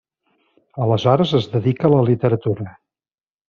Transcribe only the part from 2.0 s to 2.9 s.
literatura.